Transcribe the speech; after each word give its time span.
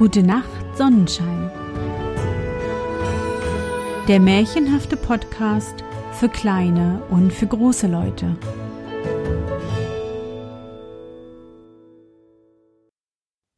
Gute 0.00 0.22
Nacht, 0.22 0.48
Sonnenschein. 0.78 1.50
Der 4.08 4.18
märchenhafte 4.18 4.96
Podcast 4.96 5.84
für 6.12 6.30
kleine 6.30 7.02
und 7.10 7.30
für 7.30 7.46
große 7.46 7.86
Leute. 7.86 8.34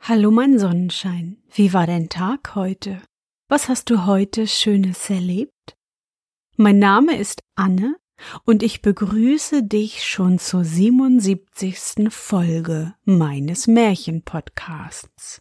Hallo 0.00 0.32
mein 0.32 0.59
Sonnenschein, 0.59 1.41
wie 1.55 1.73
war 1.73 1.86
dein 1.86 2.09
Tag 2.09 2.56
heute? 2.56 3.00
Was 3.48 3.68
hast 3.68 3.88
du 3.88 4.04
heute 4.04 4.48
Schönes 4.48 5.11
erlebt? 5.11 5.77
Mein 6.56 6.80
Name 6.80 7.18
ist 7.18 7.45
Anne 7.54 7.95
und 8.45 8.64
ich 8.64 8.82
begrüße 8.82 9.62
dich 9.62 10.02
schon 10.02 10.40
zur 10.40 10.64
77. 10.64 12.11
Folge 12.11 12.95
meines 13.04 13.68
Märchenpodcasts. 13.68 15.40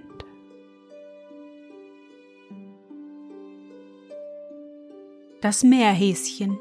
Das 5.41 5.63
Meerhäschen. 5.63 6.59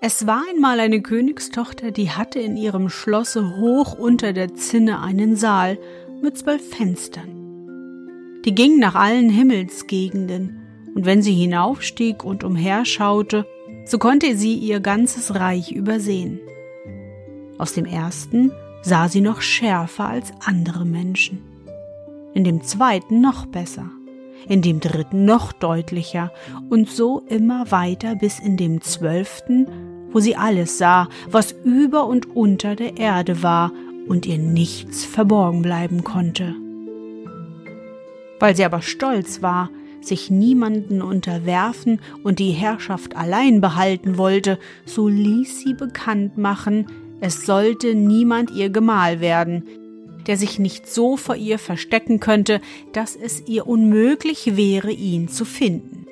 Es 0.00 0.26
war 0.26 0.42
einmal 0.50 0.80
eine 0.80 1.02
Königstochter, 1.02 1.92
die 1.92 2.10
hatte 2.10 2.40
in 2.40 2.56
ihrem 2.56 2.88
Schlosse 2.88 3.58
hoch 3.58 3.96
unter 3.96 4.32
der 4.32 4.54
Zinne 4.54 5.00
einen 5.00 5.36
Saal 5.36 5.78
mit 6.20 6.36
zwölf 6.36 6.68
Fenstern. 6.68 8.40
Die 8.44 8.56
ging 8.56 8.80
nach 8.80 8.96
allen 8.96 9.30
Himmelsgegenden, 9.30 10.90
und 10.96 11.06
wenn 11.06 11.22
sie 11.22 11.34
hinaufstieg 11.34 12.24
und 12.24 12.42
umherschaute, 12.42 13.46
so 13.84 13.98
konnte 13.98 14.36
sie 14.36 14.54
ihr 14.54 14.80
ganzes 14.80 15.36
Reich 15.36 15.70
übersehen. 15.70 16.40
Aus 17.56 17.72
dem 17.72 17.84
ersten 17.84 18.50
sah 18.82 19.08
sie 19.08 19.20
noch 19.20 19.42
schärfer 19.42 20.08
als 20.08 20.32
andere 20.44 20.84
Menschen, 20.84 21.40
in 22.34 22.42
dem 22.42 22.64
zweiten 22.64 23.20
noch 23.20 23.46
besser 23.46 23.92
in 24.48 24.62
dem 24.62 24.80
dritten 24.80 25.24
noch 25.24 25.52
deutlicher 25.52 26.32
und 26.70 26.88
so 26.88 27.22
immer 27.28 27.70
weiter 27.70 28.14
bis 28.14 28.38
in 28.38 28.56
dem 28.56 28.80
zwölften, 28.80 29.66
wo 30.10 30.20
sie 30.20 30.36
alles 30.36 30.78
sah, 30.78 31.08
was 31.30 31.52
über 31.64 32.06
und 32.06 32.34
unter 32.36 32.76
der 32.76 32.96
Erde 32.96 33.42
war 33.42 33.72
und 34.08 34.26
ihr 34.26 34.38
nichts 34.38 35.04
verborgen 35.04 35.62
bleiben 35.62 36.04
konnte. 36.04 36.54
Weil 38.40 38.56
sie 38.56 38.64
aber 38.64 38.82
stolz 38.82 39.42
war, 39.42 39.70
sich 40.00 40.30
niemanden 40.30 41.02
unterwerfen 41.02 42.00
und 42.22 42.38
die 42.38 42.52
Herrschaft 42.52 43.16
allein 43.16 43.60
behalten 43.60 44.16
wollte, 44.16 44.58
so 44.86 45.08
ließ 45.08 45.60
sie 45.60 45.74
bekannt 45.74 46.38
machen, 46.38 46.86
es 47.20 47.44
sollte 47.44 47.94
niemand 47.94 48.50
ihr 48.52 48.70
Gemahl 48.70 49.20
werden, 49.20 49.64
der 50.28 50.36
sich 50.36 50.58
nicht 50.60 50.86
so 50.86 51.16
vor 51.16 51.34
ihr 51.34 51.58
verstecken 51.58 52.20
könnte, 52.20 52.60
dass 52.92 53.16
es 53.16 53.48
ihr 53.48 53.66
unmöglich 53.66 54.56
wäre, 54.56 54.92
ihn 54.92 55.28
zu 55.28 55.44
finden. 55.44 56.06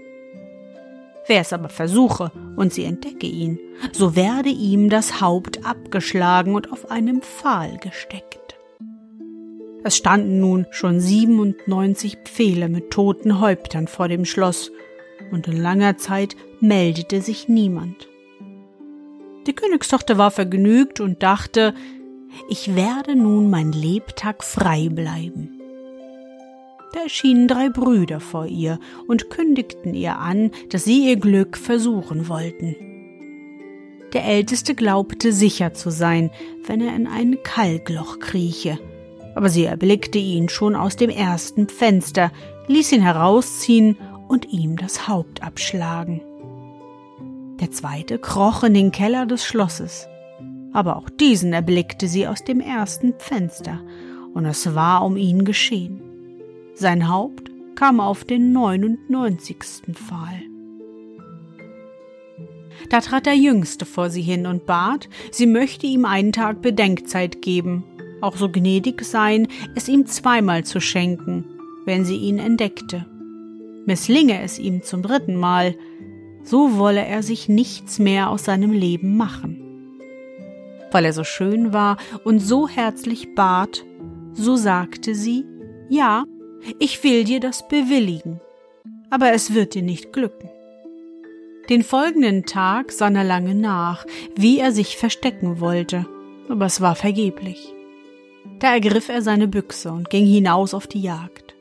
Wer 1.28 1.40
es 1.40 1.52
aber 1.52 1.68
versuche 1.68 2.32
und 2.56 2.72
sie 2.72 2.84
entdecke 2.84 3.26
ihn, 3.26 3.58
so 3.92 4.16
werde 4.16 4.48
ihm 4.48 4.90
das 4.90 5.20
Haupt 5.20 5.64
abgeschlagen 5.64 6.54
und 6.54 6.72
auf 6.72 6.90
einem 6.90 7.20
Pfahl 7.20 7.78
gesteckt. 7.78 8.56
Es 9.84 9.96
standen 9.96 10.40
nun 10.40 10.66
schon 10.70 10.98
97 10.98 12.18
Pfähle 12.24 12.68
mit 12.68 12.90
toten 12.90 13.40
Häuptern 13.40 13.86
vor 13.86 14.08
dem 14.08 14.24
Schloss, 14.24 14.72
und 15.30 15.48
in 15.48 15.60
langer 15.60 15.96
Zeit 15.96 16.36
meldete 16.60 17.20
sich 17.20 17.48
niemand. 17.48 18.08
Die 19.46 19.54
Königstochter 19.54 20.18
war 20.18 20.30
vergnügt 20.30 21.00
und 21.00 21.22
dachte, 21.22 21.74
ich 22.48 22.74
werde 22.74 23.16
nun 23.16 23.50
mein 23.50 23.72
Lebtag 23.72 24.44
frei 24.44 24.88
bleiben. 24.88 25.60
Da 26.92 27.00
erschienen 27.00 27.48
drei 27.48 27.68
Brüder 27.68 28.20
vor 28.20 28.46
ihr 28.46 28.78
und 29.06 29.28
kündigten 29.28 29.94
ihr 29.94 30.18
an, 30.18 30.50
dass 30.70 30.84
sie 30.84 31.08
ihr 31.08 31.16
Glück 31.16 31.56
versuchen 31.56 32.28
wollten. 32.28 32.76
Der 34.12 34.24
Älteste 34.24 34.74
glaubte 34.74 35.32
sicher 35.32 35.74
zu 35.74 35.90
sein, 35.90 36.30
wenn 36.64 36.80
er 36.80 36.96
in 36.96 37.06
ein 37.06 37.38
Kalkloch 37.42 38.18
krieche, 38.18 38.78
aber 39.34 39.50
sie 39.50 39.64
erblickte 39.64 40.18
ihn 40.18 40.48
schon 40.48 40.74
aus 40.74 40.96
dem 40.96 41.10
ersten 41.10 41.68
Fenster, 41.68 42.32
ließ 42.68 42.92
ihn 42.92 43.02
herausziehen 43.02 43.98
und 44.28 44.52
ihm 44.52 44.76
das 44.76 45.08
Haupt 45.08 45.42
abschlagen. 45.42 46.22
Der 47.60 47.70
zweite 47.70 48.18
kroch 48.18 48.64
in 48.64 48.74
den 48.74 48.92
Keller 48.92 49.26
des 49.26 49.44
Schlosses 49.44 50.08
aber 50.72 50.96
auch 50.96 51.08
diesen 51.08 51.52
erblickte 51.52 52.08
sie 52.08 52.26
aus 52.26 52.44
dem 52.44 52.60
ersten 52.60 53.14
Fenster, 53.18 53.80
und 54.34 54.44
es 54.44 54.74
war 54.74 55.04
um 55.04 55.16
ihn 55.16 55.44
geschehen. 55.44 56.02
Sein 56.74 57.08
Haupt 57.08 57.50
kam 57.74 58.00
auf 58.00 58.24
den 58.24 58.52
neunundneunzigsten 58.52 59.94
Pfahl. 59.94 60.42
Da 62.90 63.00
trat 63.00 63.24
der 63.26 63.36
Jüngste 63.36 63.86
vor 63.86 64.10
sie 64.10 64.20
hin 64.20 64.46
und 64.46 64.66
bat, 64.66 65.08
sie 65.30 65.46
möchte 65.46 65.86
ihm 65.86 66.04
einen 66.04 66.32
Tag 66.32 66.60
Bedenkzeit 66.60 67.40
geben, 67.40 67.84
auch 68.20 68.36
so 68.36 68.50
gnädig 68.50 69.02
sein, 69.02 69.48
es 69.74 69.88
ihm 69.88 70.06
zweimal 70.06 70.64
zu 70.64 70.80
schenken, 70.80 71.44
wenn 71.86 72.04
sie 72.04 72.16
ihn 72.16 72.38
entdeckte. 72.38 73.06
Misslinge 73.86 74.42
es 74.42 74.58
ihm 74.58 74.82
zum 74.82 75.02
dritten 75.02 75.36
Mal, 75.36 75.74
so 76.42 76.76
wolle 76.76 77.04
er 77.04 77.22
sich 77.22 77.48
nichts 77.48 77.98
mehr 77.98 78.30
aus 78.30 78.44
seinem 78.44 78.72
Leben 78.72 79.16
machen 79.16 79.55
weil 80.96 81.04
er 81.04 81.12
so 81.12 81.24
schön 81.24 81.74
war 81.74 81.98
und 82.24 82.38
so 82.38 82.68
herzlich 82.68 83.34
bat, 83.34 83.84
so 84.32 84.56
sagte 84.56 85.14
sie, 85.14 85.44
ja, 85.90 86.24
ich 86.78 87.04
will 87.04 87.24
dir 87.24 87.38
das 87.38 87.68
bewilligen, 87.68 88.40
aber 89.10 89.34
es 89.34 89.52
wird 89.52 89.74
dir 89.74 89.82
nicht 89.82 90.14
glücken. 90.14 90.48
Den 91.68 91.82
folgenden 91.82 92.46
Tag 92.46 92.92
sann 92.92 93.14
er 93.14 93.24
lange 93.24 93.54
nach, 93.54 94.06
wie 94.36 94.58
er 94.58 94.72
sich 94.72 94.96
verstecken 94.96 95.60
wollte, 95.60 96.06
aber 96.48 96.64
es 96.64 96.80
war 96.80 96.94
vergeblich. 96.94 97.74
Da 98.58 98.72
ergriff 98.72 99.10
er 99.10 99.20
seine 99.20 99.48
Büchse 99.48 99.92
und 99.92 100.08
ging 100.08 100.24
hinaus 100.24 100.72
auf 100.72 100.86
die 100.86 101.02
Jagd. 101.02 101.56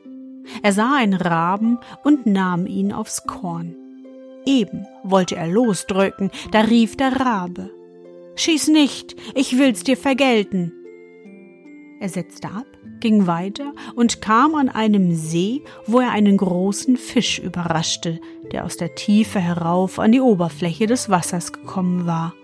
Er 0.62 0.72
sah 0.72 0.96
einen 0.96 1.12
Raben 1.12 1.78
und 2.04 2.24
nahm 2.24 2.66
ihn 2.66 2.90
aufs 2.90 3.26
Korn. 3.26 3.76
Eben 4.46 4.86
wollte 5.02 5.36
er 5.36 5.48
losdrücken, 5.48 6.30
da 6.52 6.62
rief 6.62 6.96
der 6.96 7.20
Rabe 7.20 7.75
Schieß 8.36 8.68
nicht, 8.68 9.16
ich 9.34 9.58
will's 9.58 9.82
dir 9.82 9.96
vergelten. 9.96 10.72
Er 12.00 12.10
setzte 12.10 12.48
ab, 12.48 12.66
ging 13.00 13.26
weiter 13.26 13.74
und 13.94 14.20
kam 14.20 14.54
an 14.54 14.68
einem 14.68 15.14
See, 15.14 15.62
wo 15.86 16.00
er 16.00 16.10
einen 16.10 16.36
großen 16.36 16.98
Fisch 16.98 17.38
überraschte, 17.38 18.20
der 18.52 18.66
aus 18.66 18.76
der 18.76 18.94
Tiefe 18.94 19.40
herauf 19.40 19.98
an 19.98 20.12
die 20.12 20.20
Oberfläche 20.20 20.86
des 20.86 21.08
Wassers 21.08 21.52
gekommen 21.52 22.06
war. 22.06 22.34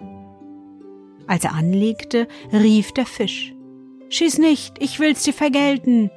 Als 1.26 1.44
er 1.44 1.54
anlegte, 1.54 2.26
rief 2.52 2.92
der 2.92 3.06
Fisch 3.06 3.54
Schieß 4.08 4.38
nicht, 4.38 4.74
ich 4.78 5.00
will's 5.00 5.22
dir 5.22 5.32
vergelten. 5.32 6.10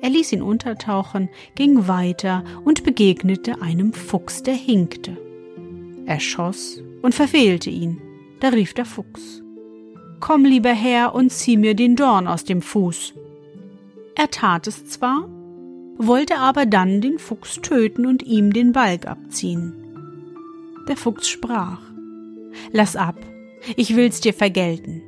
Er 0.00 0.08
ließ 0.08 0.32
ihn 0.32 0.40
untertauchen, 0.40 1.28
ging 1.54 1.86
weiter 1.86 2.44
und 2.64 2.82
begegnete 2.82 3.60
einem 3.60 3.92
Fuchs, 3.92 4.42
der 4.42 4.54
hinkte. 4.54 5.18
Er 6.06 6.20
schoss 6.20 6.82
und 7.02 7.14
verfehlte 7.14 7.68
ihn. 7.68 8.00
Da 8.40 8.48
rief 8.48 8.72
der 8.74 8.84
Fuchs. 8.84 9.42
Komm 10.20 10.44
lieber 10.44 10.72
her 10.72 11.14
und 11.14 11.30
zieh 11.30 11.56
mir 11.56 11.74
den 11.74 11.96
Dorn 11.96 12.26
aus 12.26 12.44
dem 12.44 12.62
Fuß. 12.62 13.14
Er 14.14 14.30
tat 14.30 14.66
es 14.66 14.84
zwar, 14.86 15.28
wollte 15.96 16.38
aber 16.38 16.66
dann 16.66 17.00
den 17.00 17.18
Fuchs 17.18 17.60
töten 17.60 18.06
und 18.06 18.22
ihm 18.22 18.52
den 18.52 18.72
Balg 18.72 19.06
abziehen. 19.06 19.74
Der 20.88 20.96
Fuchs 20.96 21.28
sprach, 21.28 21.80
Lass 22.72 22.96
ab, 22.96 23.16
ich 23.76 23.96
will's 23.96 24.20
dir 24.20 24.34
vergelten. 24.34 25.02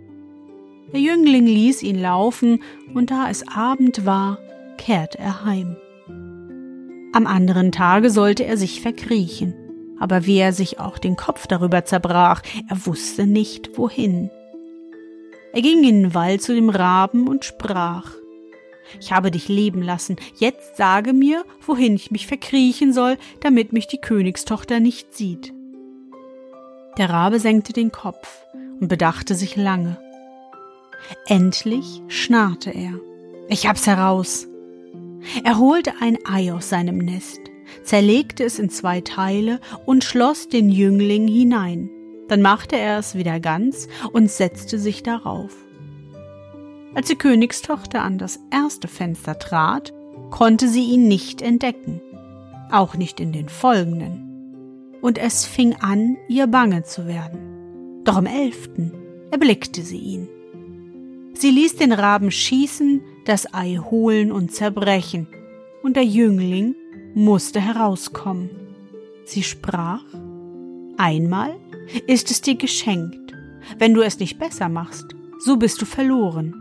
Der 0.93 1.01
Jüngling 1.01 1.47
ließ 1.47 1.83
ihn 1.83 2.01
laufen, 2.01 2.63
und 2.95 3.13
da 3.13 3.31
es 3.31 3.47
Abend 3.47 4.05
war, 4.05 4.39
kehrte 4.77 5.19
er 5.19 5.45
heim. 5.45 5.77
Am 7.13 7.27
anderen 7.27 7.71
Tage 7.71 8.11
sollte 8.11 8.45
er 8.45 8.57
sich 8.57 8.81
verkriechen 8.81 9.55
aber 10.01 10.27
wie 10.27 10.39
er 10.39 10.53
sich 10.53 10.81
auch 10.81 10.99
den 10.99 11.15
Kopf 11.15 11.47
darüber 11.47 11.85
zerbrach, 11.85 12.43
er 12.69 12.87
wusste 12.87 13.27
nicht 13.27 13.79
wohin. 13.79 14.31
Er 15.53 15.63
ging 15.63 15.85
in 15.85 16.03
den 16.03 16.15
Wald 16.15 16.43
zu 16.43 16.55
dem 16.55 16.71
Raben 16.71 17.29
und 17.29 17.45
sprach 17.45 18.13
Ich 18.99 19.13
habe 19.13 19.31
dich 19.31 19.49
leben 19.49 19.83
lassen. 19.83 20.17
Jetzt 20.37 20.77
sage 20.77 21.13
mir, 21.13 21.45
wohin 21.61 21.95
ich 21.95 22.11
mich 22.11 22.27
verkriechen 22.27 22.93
soll, 22.93 23.19
damit 23.41 23.73
mich 23.73 23.87
die 23.87 24.01
Königstochter 24.01 24.81
nicht 24.81 25.15
sieht. 25.15 25.53
Der 26.99 27.11
Rabe 27.11 27.39
senkte 27.39 27.73
den 27.73 27.93
Kopf 27.93 28.45
und 28.81 28.89
bedachte 28.89 29.35
sich 29.35 29.55
lange. 29.57 29.99
Endlich 31.27 32.03
schnarrte 32.09 32.71
er. 32.71 32.95
Ich 33.49 33.67
hab's 33.67 33.87
heraus. 33.87 34.47
Er 35.45 35.59
holte 35.59 35.93
ein 36.01 36.19
Ei 36.25 36.53
aus 36.53 36.71
seinem 36.71 36.99
Nest, 36.99 37.41
zerlegte 37.83 38.45
es 38.45 38.59
in 38.59 38.71
zwei 38.71 39.01
Teile 39.01 39.61
und 39.87 40.05
schloss 40.05 40.49
den 40.49 40.71
Jüngling 40.71 41.27
hinein. 41.29 41.91
Dann 42.29 42.43
machte 42.43 42.77
er 42.77 42.99
es 42.99 43.15
wieder 43.15 43.41
ganz 43.41 43.89
und 44.13 44.31
setzte 44.31 44.79
sich 44.79 45.03
darauf. 45.03 45.57
Als 46.95 47.09
die 47.09 47.17
Königstochter 47.17 48.03
an 48.03 48.19
das 48.19 48.41
erste 48.51 48.89
Fenster 48.89 49.39
trat, 49.39 49.93
konnte 50.31 50.69
sie 50.69 50.85
ihn 50.85 51.09
nicht 51.09 51.43
entdecken, 51.43 52.01
auch 52.71 52.97
nicht 52.97 53.21
in 53.21 53.33
den 53.33 53.49
folgenden. 53.49 54.27
Und 55.01 55.19
es 55.19 55.45
fing 55.45 55.77
an, 55.81 56.17
ihr 56.29 56.47
bange 56.47 56.83
zu 56.83 57.07
werden. 57.07 58.03
Doch 58.05 58.19
im 58.19 58.27
elften 58.27 58.93
erblickte 59.31 59.83
sie 59.83 59.99
ihn. 59.99 60.29
Sie 61.35 61.51
ließ 61.51 61.77
den 61.77 61.93
Raben 61.93 62.31
schießen, 62.31 63.01
das 63.25 63.55
Ei 63.55 63.77
holen 63.77 64.31
und 64.33 64.53
zerbrechen, 64.53 65.27
und 65.83 65.97
der 65.97 66.05
Jüngling 66.05 66.75
musste 67.15 67.61
herauskommen. 67.61 68.51
Sie 69.25 69.43
sprach, 69.43 70.05
einmal 70.97 71.57
ist 72.07 72.31
es 72.31 72.41
dir 72.41 72.57
geschenkt, 72.57 73.35
wenn 73.79 73.95
du 73.95 74.03
es 74.03 74.19
nicht 74.19 74.39
besser 74.39 74.69
machst, 74.69 75.15
so 75.39 75.57
bist 75.57 75.81
du 75.81 75.87
verloren. 75.87 76.55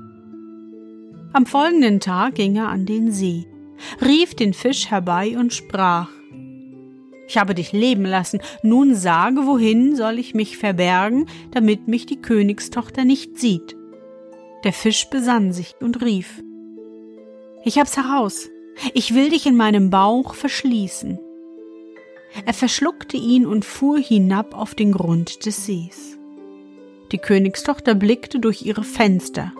Am 1.33 1.45
folgenden 1.45 1.99
Tag 1.99 2.35
ging 2.35 2.55
er 2.55 2.69
an 2.69 2.85
den 2.85 3.11
See, 3.11 3.45
rief 4.01 4.35
den 4.35 4.53
Fisch 4.53 4.89
herbei 4.89 5.37
und 5.37 5.53
sprach, 5.53 6.09
ich 7.27 7.37
habe 7.37 7.53
dich 7.53 7.71
leben 7.73 8.05
lassen, 8.05 8.39
nun 8.63 8.95
sage, 8.95 9.45
wohin 9.45 9.95
soll 9.95 10.17
ich 10.17 10.33
mich 10.33 10.57
verbergen, 10.57 11.27
damit 11.51 11.87
mich 11.87 12.07
die 12.07 12.19
Königstochter 12.19 13.05
nicht 13.05 13.37
sieht. 13.37 13.77
Der 14.63 14.73
Fisch 14.73 15.07
besann 15.11 15.53
sich 15.53 15.75
und 15.79 16.01
rief, 16.01 16.43
Ich 17.63 17.77
hab's 17.77 17.97
heraus, 17.97 18.49
ich 18.93 19.13
will 19.13 19.29
dich 19.29 19.45
in 19.45 19.55
meinem 19.55 19.89
Bauch 19.89 20.33
verschließen. 20.33 21.19
Er 22.45 22.53
verschluckte 22.53 23.17
ihn 23.17 23.45
und 23.45 23.65
fuhr 23.65 23.97
hinab 23.97 24.55
auf 24.55 24.75
den 24.75 24.91
Grund 24.91 25.45
des 25.45 25.65
Sees. 25.65 26.17
Die 27.11 27.17
Königstochter 27.17 27.95
blickte 27.95 28.39
durch 28.39 28.61
ihre 28.61 28.83
Fenster, 28.83 29.51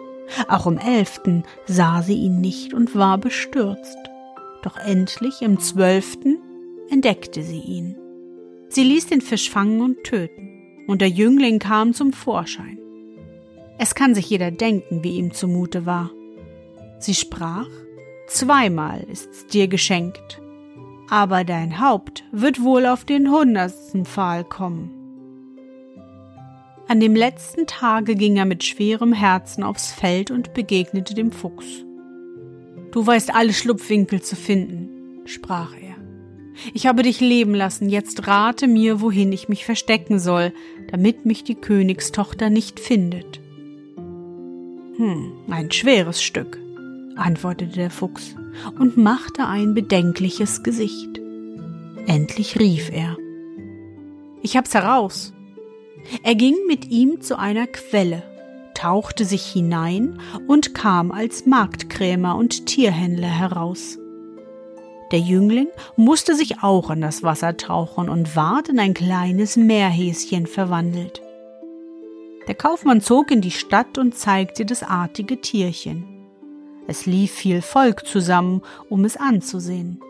auch 0.47 0.67
im 0.67 0.77
elften 0.77 1.43
sah 1.65 2.01
sie 2.01 2.15
ihn 2.15 2.39
nicht 2.39 2.73
und 2.73 2.95
war 2.95 3.17
bestürzt. 3.17 3.97
Doch 4.61 4.77
endlich 4.77 5.41
im 5.41 5.59
zwölften 5.59 6.37
entdeckte 6.89 7.43
sie 7.43 7.59
ihn. 7.59 7.95
Sie 8.67 8.83
ließ 8.83 9.07
den 9.07 9.21
Fisch 9.21 9.49
fangen 9.49 9.81
und 9.81 10.03
töten, 10.03 10.83
und 10.87 11.01
der 11.01 11.09
Jüngling 11.09 11.59
kam 11.59 11.93
zum 11.93 12.13
Vorschein. 12.13 12.77
Es 13.79 13.95
kann 13.95 14.13
sich 14.13 14.29
jeder 14.29 14.51
denken, 14.51 15.03
wie 15.03 15.17
ihm 15.17 15.33
zumute 15.33 15.85
war. 15.85 16.11
Sie 16.99 17.15
sprach, 17.15 17.69
zweimal 18.29 19.01
ist's 19.11 19.47
dir 19.47 19.67
geschenkt, 19.67 20.41
aber 21.09 21.43
dein 21.43 21.79
Haupt 21.79 22.23
wird 22.31 22.63
wohl 22.63 22.85
auf 22.85 23.05
den 23.05 23.31
hundertsten 23.31 24.05
Pfahl 24.05 24.43
kommen. 24.43 24.91
An 26.87 26.99
dem 26.99 27.15
letzten 27.15 27.67
Tage 27.67 28.15
ging 28.15 28.37
er 28.37 28.45
mit 28.45 28.63
schwerem 28.63 29.13
Herzen 29.13 29.63
aufs 29.63 29.91
Feld 29.91 30.31
und 30.31 30.53
begegnete 30.53 31.13
dem 31.13 31.31
Fuchs. 31.31 31.85
Du 32.91 33.05
weißt 33.05 33.33
alle 33.35 33.53
Schlupfwinkel 33.53 34.21
zu 34.21 34.35
finden, 34.35 34.89
sprach 35.25 35.73
er. 35.75 35.95
Ich 36.73 36.87
habe 36.87 37.03
dich 37.03 37.19
leben 37.19 37.53
lassen, 37.53 37.89
jetzt 37.89 38.27
rate 38.27 38.67
mir, 38.67 39.01
wohin 39.01 39.31
ich 39.31 39.49
mich 39.49 39.65
verstecken 39.65 40.19
soll, 40.19 40.51
damit 40.91 41.25
mich 41.25 41.43
die 41.43 41.55
Königstochter 41.55 42.49
nicht 42.49 42.79
findet. 42.79 43.39
Hm, 44.97 45.31
ein 45.49 45.71
schweres 45.71 46.21
Stück, 46.21 46.59
antwortete 47.19 47.75
der 47.75 47.91
Fuchs 47.91 48.35
und 48.79 48.97
machte 48.97 49.45
ein 49.45 49.73
bedenkliches 49.73 50.63
Gesicht. 50.63 51.19
Endlich 52.07 52.59
rief 52.59 52.91
er. 52.91 53.17
Ich 54.41 54.57
hab's 54.57 54.73
heraus. 54.73 55.33
Er 56.23 56.35
ging 56.35 56.55
mit 56.67 56.89
ihm 56.89 57.21
zu 57.21 57.37
einer 57.37 57.67
Quelle, 57.67 58.23
tauchte 58.73 59.25
sich 59.25 59.45
hinein 59.45 60.19
und 60.47 60.73
kam 60.73 61.11
als 61.11 61.45
Marktkrämer 61.45 62.35
und 62.35 62.65
Tierhändler 62.65 63.27
heraus. 63.27 63.97
Der 65.11 65.19
Jüngling 65.19 65.67
musste 65.97 66.35
sich 66.35 66.61
auch 66.63 66.89
in 66.91 67.01
das 67.01 67.23
Wasser 67.23 67.57
tauchen 67.57 68.09
und 68.09 68.35
ward 68.35 68.69
in 68.69 68.79
ein 68.79 68.93
kleines 68.93 69.57
Meerhäschen 69.57 70.45
verwandelt. 70.45 71.21
Der 72.47 72.55
Kaufmann 72.55 73.01
zog 73.01 73.31
in 73.31 73.41
die 73.41 73.51
Stadt 73.51 73.97
und 73.97 74.15
zeigte 74.15 74.65
das 74.65 74.83
artige 74.83 75.41
Tierchen. 75.41 76.18
Es 76.87 77.05
lief 77.05 77.31
viel 77.31 77.61
Volk 77.61 78.05
zusammen, 78.05 78.61
um 78.89 79.05
es 79.05 79.17
anzusehen. 79.17 80.01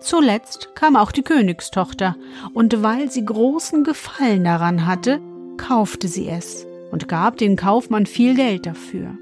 Zuletzt 0.00 0.70
kam 0.74 0.96
auch 0.96 1.12
die 1.12 1.22
Königstochter, 1.22 2.16
und 2.54 2.82
weil 2.82 3.10
sie 3.10 3.24
großen 3.24 3.84
Gefallen 3.84 4.44
daran 4.44 4.86
hatte, 4.86 5.20
kaufte 5.56 6.08
sie 6.08 6.28
es 6.28 6.66
und 6.90 7.08
gab 7.08 7.38
dem 7.38 7.56
Kaufmann 7.56 8.06
viel 8.06 8.34
Geld 8.34 8.66
dafür. 8.66 9.16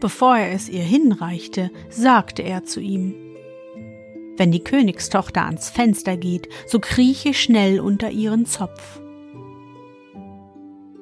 Bevor 0.00 0.36
er 0.36 0.52
es 0.52 0.68
ihr 0.68 0.82
hinreichte, 0.82 1.70
sagte 1.88 2.42
er 2.42 2.64
zu 2.64 2.80
ihm 2.80 3.14
Wenn 4.36 4.50
die 4.50 4.64
Königstochter 4.64 5.44
ans 5.44 5.70
Fenster 5.70 6.16
geht, 6.16 6.48
so 6.66 6.80
krieche 6.80 7.34
schnell 7.34 7.78
unter 7.78 8.10
ihren 8.10 8.44
Zopf. 8.44 9.00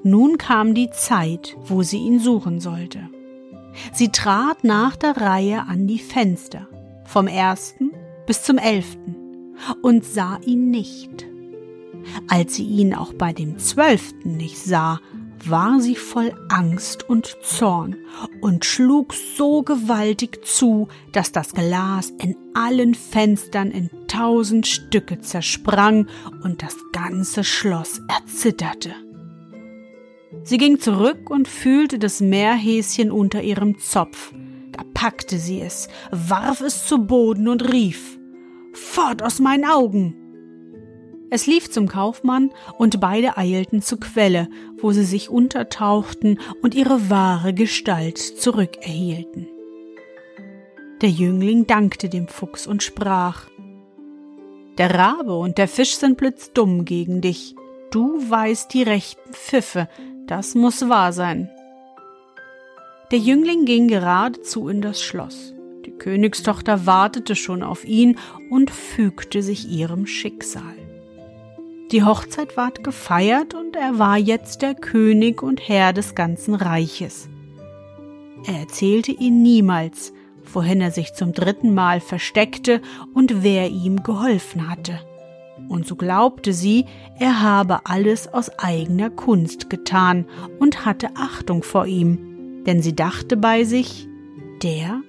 Nun 0.02 0.38
kam 0.38 0.74
die 0.74 0.90
Zeit, 0.90 1.56
wo 1.64 1.82
sie 1.82 1.98
ihn 1.98 2.20
suchen 2.20 2.60
sollte. 2.60 3.09
Sie 3.92 4.10
trat 4.10 4.64
nach 4.64 4.96
der 4.96 5.16
Reihe 5.16 5.62
an 5.66 5.86
die 5.86 5.98
Fenster, 5.98 6.68
vom 7.04 7.26
ersten 7.26 7.92
bis 8.26 8.42
zum 8.42 8.58
elften, 8.58 9.16
und 9.82 10.04
sah 10.04 10.38
ihn 10.44 10.70
nicht. 10.70 11.26
Als 12.28 12.54
sie 12.54 12.64
ihn 12.64 12.94
auch 12.94 13.12
bei 13.12 13.32
dem 13.32 13.58
zwölften 13.58 14.36
nicht 14.36 14.58
sah, 14.58 15.00
war 15.46 15.80
sie 15.80 15.96
voll 15.96 16.32
Angst 16.48 17.08
und 17.08 17.38
Zorn 17.42 17.96
und 18.40 18.64
schlug 18.64 19.14
so 19.14 19.62
gewaltig 19.62 20.44
zu, 20.44 20.88
dass 21.12 21.32
das 21.32 21.54
Glas 21.54 22.10
in 22.10 22.36
allen 22.54 22.94
Fenstern 22.94 23.70
in 23.70 23.90
tausend 24.06 24.66
Stücke 24.66 25.20
zersprang 25.20 26.08
und 26.42 26.62
das 26.62 26.76
ganze 26.92 27.44
Schloss 27.44 28.00
erzitterte. 28.08 28.94
Sie 30.42 30.58
ging 30.58 30.80
zurück 30.80 31.30
und 31.30 31.48
fühlte 31.48 31.98
das 31.98 32.20
Meerhäschen 32.20 33.10
unter 33.10 33.42
ihrem 33.42 33.78
Zopf. 33.78 34.32
Da 34.72 34.82
packte 34.94 35.38
sie 35.38 35.60
es, 35.60 35.88
warf 36.10 36.60
es 36.60 36.86
zu 36.86 37.06
Boden 37.06 37.48
und 37.48 37.72
rief 37.72 38.18
Fort 38.72 39.22
aus 39.22 39.40
meinen 39.40 39.64
Augen. 39.64 40.16
Es 41.30 41.46
lief 41.46 41.70
zum 41.70 41.86
Kaufmann 41.86 42.50
und 42.76 43.00
beide 43.00 43.36
eilten 43.36 43.82
zur 43.82 44.00
Quelle, 44.00 44.48
wo 44.78 44.90
sie 44.90 45.04
sich 45.04 45.28
untertauchten 45.28 46.40
und 46.62 46.74
ihre 46.74 47.08
wahre 47.08 47.54
Gestalt 47.54 48.18
zurückerhielten. 48.18 49.48
Der 51.02 51.10
Jüngling 51.10 51.66
dankte 51.66 52.08
dem 52.08 52.26
Fuchs 52.26 52.66
und 52.66 52.82
sprach 52.82 53.48
Der 54.76 54.92
Rabe 54.94 55.36
und 55.36 55.56
der 55.56 55.68
Fisch 55.68 55.96
sind 55.96 56.16
blitzdumm 56.16 56.84
gegen 56.84 57.20
dich. 57.20 57.54
Du 57.90 58.28
weißt 58.28 58.72
die 58.74 58.82
rechten 58.82 59.32
Pfiffe, 59.32 59.88
das 60.30 60.54
muss 60.54 60.88
wahr 60.88 61.12
sein. 61.12 61.48
Der 63.10 63.18
Jüngling 63.18 63.64
ging 63.64 63.88
geradezu 63.88 64.68
in 64.68 64.80
das 64.80 65.02
Schloss. 65.02 65.52
Die 65.84 65.90
Königstochter 65.90 66.86
wartete 66.86 67.34
schon 67.34 67.64
auf 67.64 67.84
ihn 67.84 68.16
und 68.50 68.70
fügte 68.70 69.42
sich 69.42 69.68
ihrem 69.68 70.06
Schicksal. 70.06 70.76
Die 71.90 72.04
Hochzeit 72.04 72.56
ward 72.56 72.84
gefeiert 72.84 73.54
und 73.54 73.74
er 73.74 73.98
war 73.98 74.16
jetzt 74.16 74.62
der 74.62 74.76
König 74.76 75.42
und 75.42 75.68
Herr 75.68 75.92
des 75.92 76.14
ganzen 76.14 76.54
Reiches. 76.54 77.28
Er 78.46 78.60
erzählte 78.60 79.10
ihnen 79.10 79.42
niemals, 79.42 80.12
wohin 80.44 80.80
er 80.80 80.92
sich 80.92 81.14
zum 81.14 81.32
dritten 81.32 81.74
Mal 81.74 82.00
versteckte 82.00 82.80
und 83.12 83.42
wer 83.42 83.68
ihm 83.68 84.04
geholfen 84.04 84.70
hatte. 84.70 85.00
Und 85.70 85.86
so 85.86 85.94
glaubte 85.94 86.52
sie, 86.52 86.86
er 87.20 87.42
habe 87.42 87.86
alles 87.86 88.26
aus 88.26 88.50
eigener 88.58 89.08
Kunst 89.08 89.70
getan 89.70 90.26
und 90.58 90.84
hatte 90.84 91.10
Achtung 91.14 91.62
vor 91.62 91.86
ihm, 91.86 92.64
denn 92.66 92.82
sie 92.82 92.96
dachte 92.96 93.36
bei 93.36 93.62
sich, 93.62 94.08
der 94.64 95.00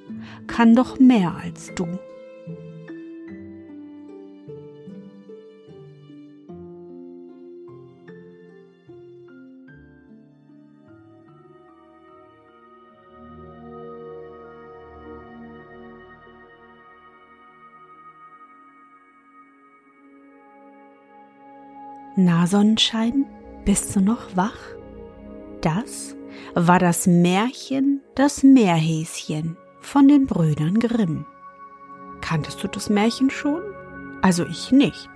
kann 0.45 0.75
doch 0.75 0.99
mehr 0.99 1.35
als 1.35 1.71
du. 1.73 1.87
Na 22.17 22.45
Sonnenschein, 22.45 23.25
bist 23.63 23.95
du 23.95 24.01
noch 24.01 24.35
wach? 24.35 24.57
Das 25.61 26.15
war 26.55 26.77
das 26.77 27.07
Märchen 27.07 28.01
Das 28.15 28.43
Meerhäschen 28.43 29.55
von 29.79 30.09
den 30.09 30.25
Brüdern 30.25 30.77
Grimm. 30.79 31.25
Kanntest 32.19 32.61
du 32.61 32.67
das 32.67 32.89
Märchen 32.89 33.29
schon? 33.29 33.61
Also 34.21 34.45
ich 34.45 34.73
nicht. 34.73 35.09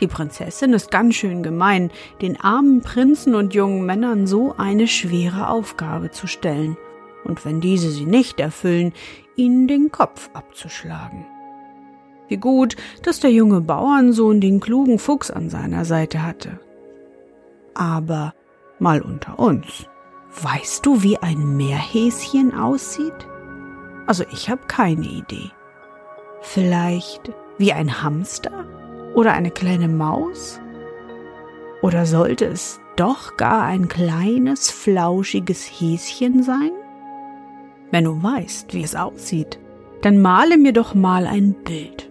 Die 0.00 0.08
Prinzessin 0.08 0.72
ist 0.72 0.90
ganz 0.90 1.14
schön 1.14 1.44
gemein, 1.44 1.92
den 2.20 2.40
armen 2.40 2.80
Prinzen 2.80 3.36
und 3.36 3.54
jungen 3.54 3.86
Männern 3.86 4.26
so 4.26 4.56
eine 4.56 4.88
schwere 4.88 5.48
Aufgabe 5.48 6.10
zu 6.10 6.26
stellen 6.26 6.76
und 7.22 7.44
wenn 7.44 7.60
diese 7.60 7.90
sie 7.90 8.04
nicht 8.04 8.40
erfüllen, 8.40 8.92
ihnen 9.36 9.68
den 9.68 9.92
Kopf 9.92 10.28
abzuschlagen. 10.34 11.24
Wie 12.28 12.36
gut, 12.36 12.76
dass 13.02 13.20
der 13.20 13.30
junge 13.30 13.60
Bauernsohn 13.60 14.40
den 14.40 14.60
klugen 14.60 14.98
Fuchs 14.98 15.30
an 15.30 15.50
seiner 15.50 15.84
Seite 15.84 16.22
hatte. 16.22 16.58
Aber 17.74 18.34
mal 18.78 19.02
unter 19.02 19.38
uns. 19.38 19.86
Weißt 20.42 20.84
du, 20.84 21.02
wie 21.02 21.18
ein 21.18 21.56
Meerhäschen 21.56 22.54
aussieht? 22.54 23.28
Also 24.06 24.24
ich 24.32 24.48
habe 24.48 24.62
keine 24.66 25.06
Idee. 25.06 25.50
Vielleicht 26.40 27.32
wie 27.58 27.72
ein 27.72 28.02
Hamster 28.02 28.64
oder 29.14 29.32
eine 29.32 29.50
kleine 29.50 29.88
Maus? 29.88 30.60
Oder 31.82 32.06
sollte 32.06 32.46
es 32.46 32.80
doch 32.96 33.36
gar 33.36 33.64
ein 33.64 33.88
kleines, 33.88 34.70
flauschiges 34.70 35.66
Häschen 35.66 36.42
sein? 36.42 36.70
Wenn 37.90 38.04
du 38.04 38.22
weißt, 38.22 38.74
wie 38.74 38.82
es 38.82 38.96
aussieht, 38.96 39.60
dann 40.00 40.20
male 40.20 40.58
mir 40.58 40.72
doch 40.72 40.94
mal 40.94 41.26
ein 41.26 41.54
Bild 41.64 42.10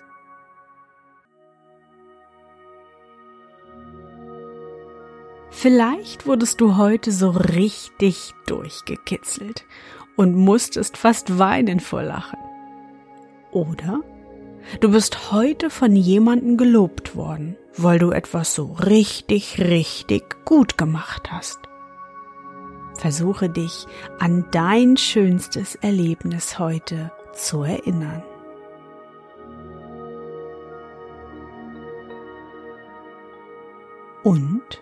Vielleicht 5.51 6.25
wurdest 6.25 6.61
du 6.61 6.77
heute 6.77 7.11
so 7.11 7.29
richtig 7.29 8.33
durchgekitzelt 8.47 9.65
und 10.15 10.35
musstest 10.35 10.97
fast 10.97 11.37
weinen 11.37 11.79
vor 11.81 12.01
Lachen. 12.01 12.39
Oder 13.51 14.01
du 14.79 14.91
bist 14.91 15.31
heute 15.31 15.69
von 15.69 15.95
jemandem 15.95 16.55
gelobt 16.55 17.15
worden, 17.17 17.57
weil 17.77 17.99
du 17.99 18.11
etwas 18.11 18.55
so 18.55 18.71
richtig, 18.71 19.59
richtig 19.59 20.45
gut 20.45 20.77
gemacht 20.77 21.31
hast. 21.31 21.59
Versuche 22.95 23.49
dich 23.49 23.87
an 24.19 24.45
dein 24.51 24.95
schönstes 24.95 25.75
Erlebnis 25.75 26.59
heute 26.59 27.11
zu 27.33 27.63
erinnern. 27.63 28.23
Und 34.23 34.81